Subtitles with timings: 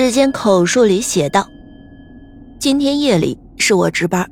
[0.00, 1.46] 只见口述里写道
[2.58, 4.26] ：“今天夜里是我值班，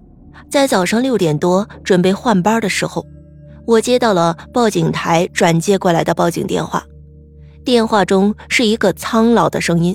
[0.49, 3.05] 在早上六点多准备换班的时候，
[3.67, 6.83] 我接到了报警台转接过来的报警电话。
[7.67, 9.95] 电话中是一个苍老的声音。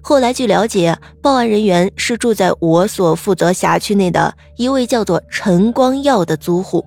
[0.00, 6.82] 后来据了解，报案人员是住在我所负责辖区内的一位叫做陈光耀的租户。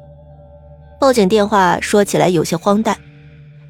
[0.99, 2.98] 报警电话说起来有些荒诞。”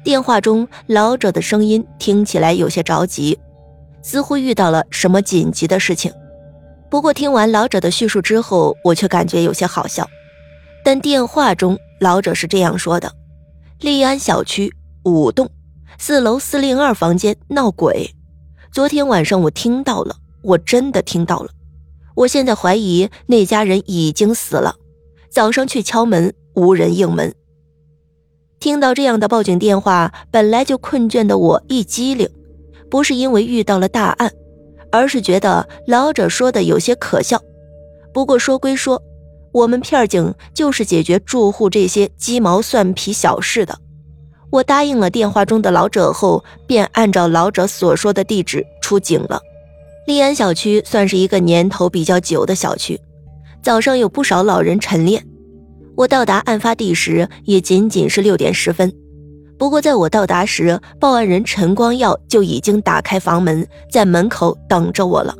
[0.02, 3.38] 电话中老者的声音听起来有些着急，
[4.06, 6.12] 似乎遇到了什么紧急的事情。
[6.88, 10.08] 不过听完老者的叙述之后，我却感觉有些好笑。
[10.84, 13.12] 但电话中老者是这样说的
[13.80, 15.50] ：“利安小区五栋
[15.98, 18.14] 四楼四零二房间闹鬼，
[18.70, 21.50] 昨天晚上我听到了，我真的听到了。
[22.14, 24.76] 我现在怀疑那家人已经死了。
[25.28, 27.34] 早上去敲门，无人应门。”
[28.60, 32.30] 听到这样的报警电话，本来就困倦的我一激灵，
[32.90, 34.30] 不是因为遇到了大案，
[34.90, 37.40] 而是觉得老者说的有些可笑。
[38.12, 39.02] 不过说归说，
[39.52, 43.78] 我们片警就是解决住户这些鸡毛蒜皮小事的。
[44.50, 49.40] 我答应了电话中的老者后，便按照老者所说的地址出警了。
[50.06, 53.00] 利安小区算是一个年头比较久的小区，
[53.60, 55.26] 早上有不少老人晨练。
[55.96, 58.92] 我到达案发地时也仅仅是六点十分，
[59.58, 65.34] 不过在我到达时，报案人陈光耀就已经打开房门，在门口等着我了。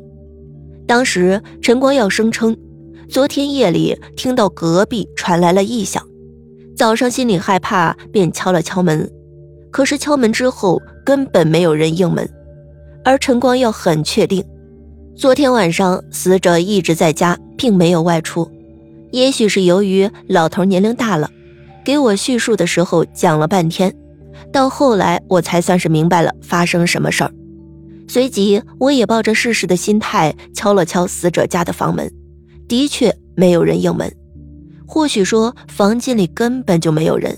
[0.86, 2.56] 当时陈光耀声称，
[3.08, 6.02] 昨天夜里听到隔壁传来了异响，
[6.76, 9.10] 早上心里害怕，便敲了敲门，
[9.70, 12.28] 可是敲门之后根本没有人应门，
[13.04, 14.42] 而陈光耀很确定，
[15.14, 18.50] 昨天晚上死者一直在家，并没有外出。
[19.12, 21.30] 也许是由于老头年龄大了，
[21.84, 23.94] 给我叙述的时候讲了半天，
[24.52, 27.30] 到后来我才算是明白了发生什么事儿。
[28.08, 32.10] 随即，我也抱着试试的心态敲了敲死者家的房门，
[32.68, 34.10] 的确没有人应门。
[34.86, 37.36] 或许说房间里根本就没有人，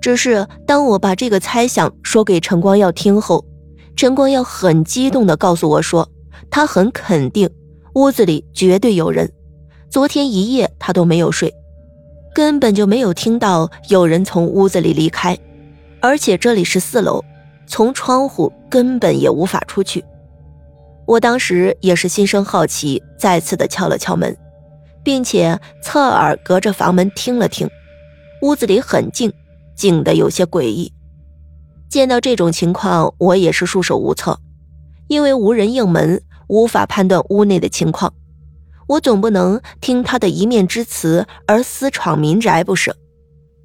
[0.00, 3.44] 只是当我把这个猜想说给陈光耀听后，
[3.96, 6.08] 陈光耀很激动地告诉我说，
[6.48, 7.50] 他很肯定
[7.94, 9.30] 屋子里绝对有人。
[9.90, 11.52] 昨天一夜他都没有睡，
[12.32, 15.36] 根本就没有听到有人从屋子里离开，
[16.06, 17.20] 而且这里是四楼，
[17.66, 20.04] 从窗户根本也无法出去。
[21.04, 24.36] 我当时也是心生好奇，再次的敲了敲门，
[25.02, 27.68] 并且侧耳隔着房门听了听，
[28.42, 29.32] 屋子里很静，
[29.74, 30.92] 静的有些诡异。
[31.88, 34.38] 见到这种情况，我也是束手无策，
[35.08, 38.14] 因为无人应门，无法判断屋内的情况。
[38.86, 42.94] 我总不能听他的一面之词而私闯民宅不是？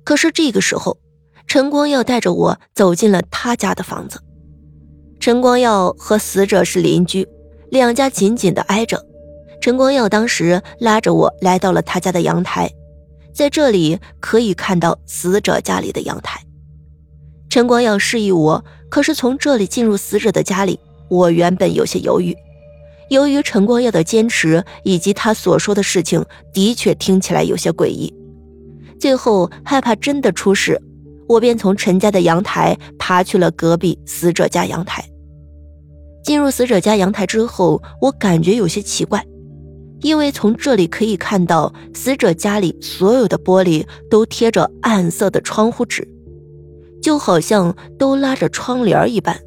[0.03, 0.97] 可是这个时候，
[1.53, 4.21] 陈光耀带着我走进了他家的房子。
[5.19, 7.27] 陈光耀和死者是邻居，
[7.69, 9.05] 两家紧紧的挨着。
[9.59, 12.71] 陈光耀当时拉着我来到了他家的阳台，
[13.33, 16.41] 在这里可以看到死者家里的阳台。
[17.49, 20.79] 陈光耀示意我，可是从这里进入死者的家里，
[21.09, 22.33] 我原本有些犹豫。
[23.09, 26.23] 由于陈光耀的坚持，以及他所说的事情
[26.53, 28.13] 的确听起来有些诡异，
[28.97, 30.81] 最后害怕真的出事，
[31.31, 35.01] 我便从陈家的阳台爬去了隔壁死者家阳台。
[36.25, 39.25] 进入死者家阳台之后，我感觉有些奇怪，
[40.01, 46.05] 因为从这里可以看到死者家里所有的玻璃都贴着暗色的窗户纸，
[47.01, 49.39] 就好像都拉着窗帘一般，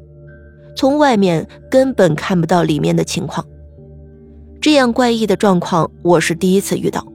[0.75, 3.45] 从外面根本看不到里面的情况。
[4.59, 7.05] 这样怪异的状况，我是第一次遇到。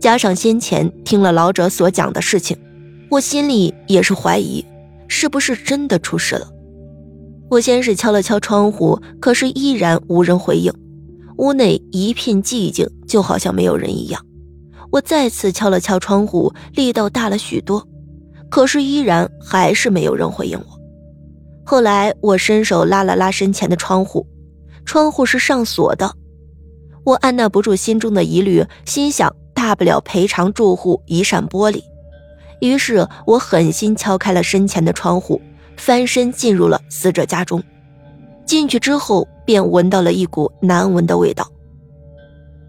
[0.00, 2.56] 加上先前听了老者所讲的事情，
[3.08, 4.64] 我心里也是怀疑，
[5.06, 6.48] 是不是真的出事了。
[7.48, 10.72] 我先是敲了敲窗户，可是依然无人回应，
[11.36, 14.20] 屋内一片寂静，就好像没有人一样。
[14.90, 17.86] 我再次敲了敲窗户，力道大了许多，
[18.50, 20.66] 可是依然还是没有人回应我。
[21.64, 24.26] 后来我伸手拉了拉身前的窗户，
[24.84, 26.12] 窗户是上锁的。
[27.04, 31.80] 我按捺不住心中的疑虑，心想大不了赔偿住户一扇玻璃。
[32.60, 35.40] 于是我狠心敲开了身前的窗户，
[35.76, 37.62] 翻身进入了死者家中。
[38.44, 41.50] 进去之后，便闻到了一股难闻的味道。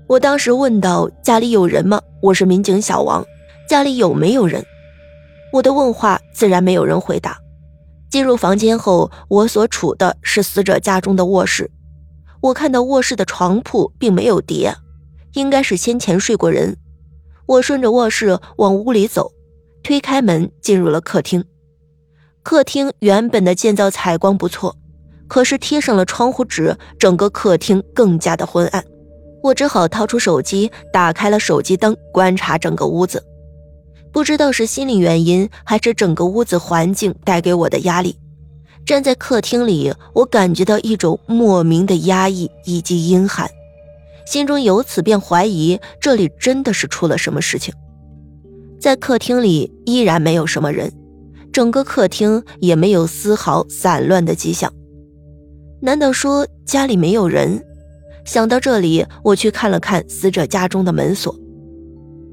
[0.07, 3.24] 我当时问道：“家里有人吗？”我是民警小王，
[3.69, 4.66] 家里有没有人？
[5.54, 7.38] 我的问话自然没有人回答。
[8.10, 11.69] 进入房间后，我所处的是死者家中的卧室。
[12.42, 14.75] 我看到卧室的床铺并没有叠，
[15.34, 16.78] 应该是先前睡过人。
[17.45, 19.31] 我顺着卧室往屋里走，
[19.88, 21.42] 推开门进入了客厅。
[22.44, 24.75] 客厅原本的建造采光不错，
[25.30, 28.84] 可是贴上了窗户纸，整个客厅更加的昏暗。
[29.42, 33.24] 我只好掏出手机，打开了手机灯，观察整个屋子。
[34.12, 38.19] 不知道是心理原因，还是整个屋子环境带给我的压力，
[38.86, 43.50] 站在客厅里，我感觉到一种莫名的压抑以及阴寒，
[44.25, 47.74] 心中由此便怀疑这里真的是出了什么事情。
[48.79, 50.91] 在客厅里依然没有什么人，
[51.51, 54.71] 整个客厅也没有丝毫散乱的迹象。
[55.81, 57.63] 难道说家里没有人？
[58.25, 61.33] 想到这里，我去看了看死者家中的门锁。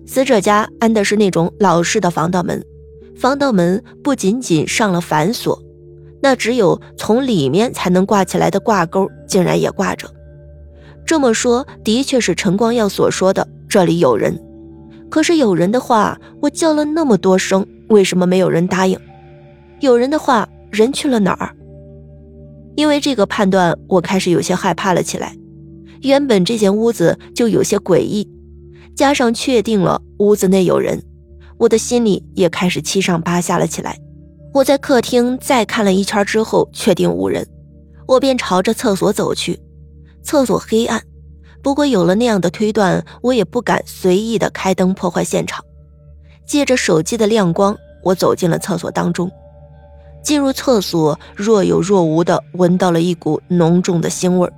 [0.06, 2.62] 死者家安的是那种老式的防盗门，
[3.16, 5.62] 防盗门不仅仅上了反锁，
[6.20, 10.10] 那只有从里面才能挂起来的挂钩竟然也挂着。
[11.06, 14.38] 这么说，的确是陈光耀所说的这里有人。
[15.10, 18.98] 可是有人的话，我叫了那么多声，为什么没有人答应？
[19.80, 21.54] 有人的话，人去了哪儿？
[22.76, 25.36] 因为这个判断，我开始有些害怕了起来。
[26.02, 28.28] 原本这间屋子就有些诡异，
[28.96, 31.00] 加上确定了屋子内有人，
[31.58, 33.96] 我的心里也开始七上八下了起来。
[34.52, 37.46] 我在客厅再看了一圈之后，确定无人，
[38.06, 39.58] 我便朝着厕所走去。
[40.22, 41.00] 厕所黑暗。
[41.64, 45.64] 不过有了那样的推断，我也不敢随意的开灯破坏现场。
[46.44, 49.30] 借着手机的亮光，我走进了厕所当中。
[50.22, 54.52] 进入厕所，若有若无的闻到了一股浓重的腥味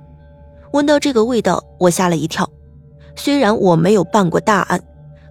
[0.73, 2.49] 闻到这个味道，我吓了一跳。
[3.15, 4.83] 虽然我没有办过大案，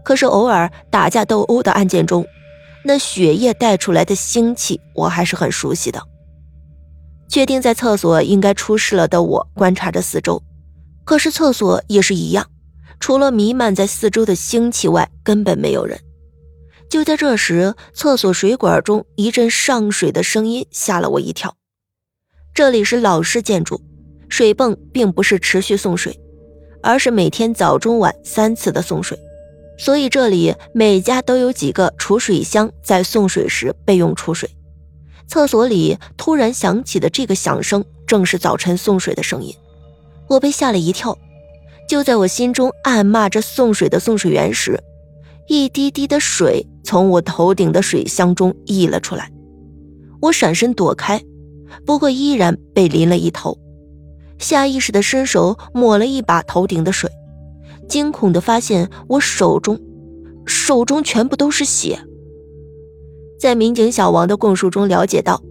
[0.03, 2.25] 可是偶尔打架斗殴的案件中，
[2.87, 6.03] 那血液带出来的腥气，我还是很熟悉的。
[7.29, 10.43] 确定在厕所应该出事了的我，观察着四周。
[11.07, 12.51] 可是厕所也是一样，
[12.99, 15.99] 除了弥漫在四周的腥气外，根本没有人。
[16.91, 21.57] 就在这时，厕所水管中一阵上水的声音吓了我一跳。
[22.53, 23.81] 这里是老式建筑，
[24.29, 26.19] 水泵并不是持续送水，
[26.83, 29.17] 而是每天早中晚三次的送水，
[29.79, 34.51] 所以这里每家都有几个储水箱，在送水时备用储水。
[35.29, 39.55] 厕所里突然响起的这个响声，正是早晨送水的声音。
[40.29, 41.17] 我被吓了一跳，
[41.89, 44.83] 就在我心中暗骂着送水的送水员时，
[45.49, 49.31] 一滴滴的水从我头顶的水箱中溢了出来。
[50.21, 51.23] 我闪身躲开，
[51.85, 53.57] 不过依然被淋了一头。
[54.39, 57.11] 下意识的伸手抹了一把头顶的水，
[57.89, 59.81] 惊恐的发现我手中，
[60.45, 61.99] 手中全部都是血。
[63.39, 65.43] 在民警小王的供述中了解到，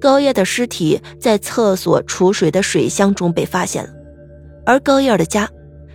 [0.00, 3.90] 高叶的尸体在厕所储水的水箱中被发现了。
[4.64, 5.48] 而高燕的家，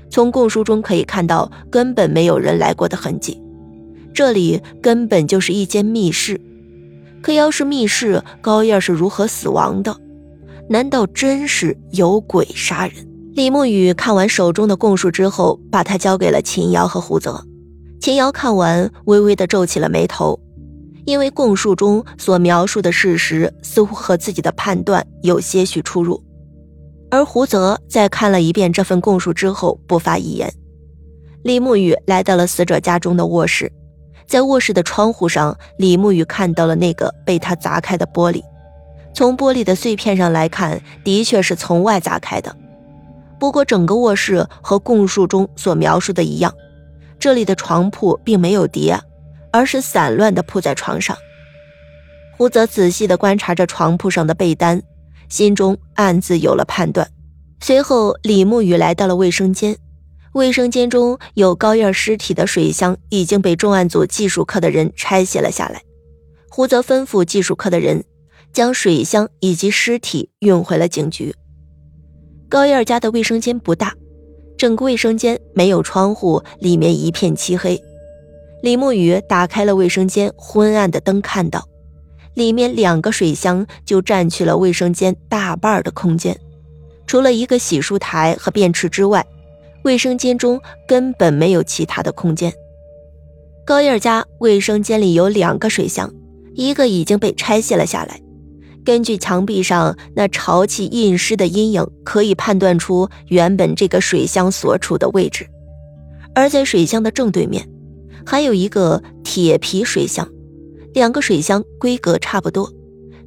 [0.09, 3.41] 从供述中可以看到，根本没有人来过的痕迹。
[4.13, 6.39] 这里根本就是一间密室。
[7.21, 9.95] 可要是密室，高燕是如何死亡的？
[10.69, 12.95] 难道真是有鬼杀人？
[13.33, 17.43] 李沐雨看完手中的供述之后，把它交给了秦瑶和胡泽。
[17.99, 20.39] 秦瑶看完，微微的皱起了眉头，
[21.05, 26.23] 因为供述中所描述的事实似乎和自己的判断有些许出入。
[27.15, 30.53] 而胡泽在看了一遍这份供述之后，不发一言。
[31.43, 33.71] 李沐雨来到了死者家中的卧室，
[34.27, 38.43] 在卧室的窗户上，李沐雨看到了那个被他砸开的玻璃。
[39.13, 42.53] 从玻璃的碎片上来看，的确是从外砸开的。
[43.39, 46.53] 不过，整个卧室和供述中所描述的一样，
[47.17, 48.99] 这里的床铺并没有叠，
[49.53, 51.15] 而是散乱地铺在床上。
[52.35, 54.83] 胡泽仔细地观察着床铺上的被单。
[55.29, 57.09] 心中暗自有了判断。
[57.61, 59.77] 随后，李沐雨来到了卫生间，
[60.33, 65.81] 卫生间中有高燕尸体的水箱已经被重案组技术科的人拆卸了下来。
[66.49, 68.03] 胡泽吩咐技术科的人
[68.53, 71.33] 将水箱以及尸体运回了警局。
[72.47, 73.93] 高燕家的卫生间不大，
[74.57, 77.81] 整个卫生间没有窗户，里面一片漆黑。
[78.61, 81.67] 李沐雨打开了卫生间昏暗的灯，看到。
[82.35, 86.39] 里面两个水箱就占去了卫生间大半的空间，
[87.07, 89.25] 除了一个洗漱台和便池之外，
[89.83, 92.53] 卫生间中根本没有其他的空间。
[93.65, 96.13] 高燕家卫生间里有两个水箱，
[96.53, 98.21] 一个已经被拆卸了下来。
[98.83, 105.47] 根据墙壁上那潮气印湿的阴影，可以判断出原本这个水箱所处的位置。
[106.35, 107.67] 而在水箱的正对面，
[108.25, 110.29] 还有一个铁皮水箱。
[110.95, 112.71] 两个水箱规格差不多，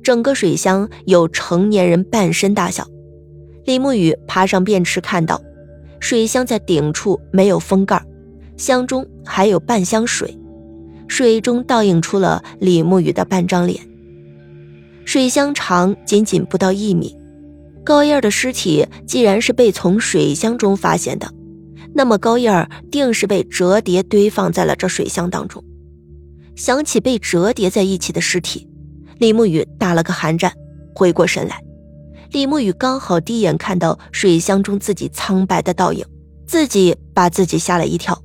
[0.03, 2.89] 整个水箱有成年人半身大小。
[3.67, 5.39] 李沐雨爬上便池，看到
[6.01, 8.03] 水箱在顶处没有封盖，
[8.57, 10.35] 箱中还有半箱水，
[11.09, 13.79] 水中倒映出了李沐雨的半张脸。
[15.05, 17.15] 水箱长仅仅不到一米，
[17.85, 21.31] 高燕的尸体既然是被从水箱中发现的，
[21.93, 25.63] 那么高燕定是被折叠堆放在了这水箱当中。
[26.59, 28.69] 想起被折叠在一起的尸体，
[29.19, 30.53] 李沐雨打了个寒战，
[30.93, 31.63] 回过神来。
[32.33, 36.05] 李沐雨刚好第一眼看到水箱中自己苍白的倒影，
[36.49, 38.21] 自己把自己吓了一跳。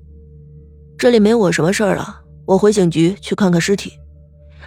[0.97, 3.93] 这里没我什么事儿了，我回警局去看看尸体。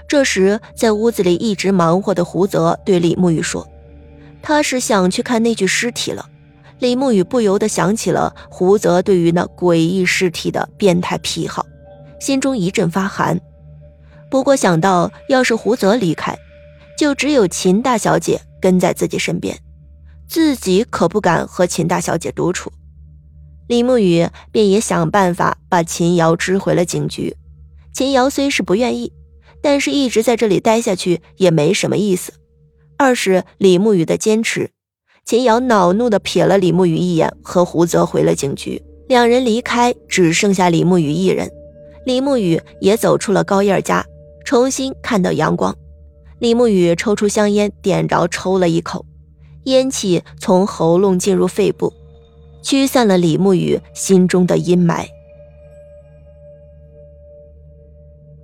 [0.06, 3.66] 这时，在屋子里一直忙活的胡泽对李沐雨说。
[4.42, 6.24] 他是想去看那具尸体了，
[6.78, 11.66] 李沐雨不由得想起了胡泽对于那诡异尸体的变态癖好，
[12.20, 13.36] 心中一阵发寒。
[14.30, 16.36] 不过想到要是胡泽离开，
[16.98, 19.56] 就只有秦大小姐跟在自己身边，
[20.28, 22.72] 自己可不敢和秦大小姐独处。
[23.68, 27.36] 李沐雨便也想办法把秦瑶支回了警局。
[27.92, 29.12] 秦瑶虽是不愿意，
[29.62, 32.32] 但是一直在这里待下去也没什么意思。
[32.96, 34.70] 二是李沐雨的坚持，
[35.24, 38.82] 秦瑶恼怒地瞥了李沐雨一眼，和胡泽回了警局。
[39.08, 41.50] 两人离开，只剩下李沐雨一人。
[42.04, 44.04] 李沐雨也走出了高燕家，
[44.46, 45.76] 重新看到阳光。
[46.38, 49.04] 李慕雨抽出香烟，点着抽了一口，
[49.64, 51.92] 烟气从喉咙进入肺部，
[52.62, 55.04] 驱散了李慕雨心中的阴霾。